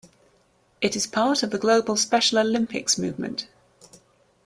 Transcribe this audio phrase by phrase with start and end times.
[0.81, 3.47] It is part of the global Special Olympics movement.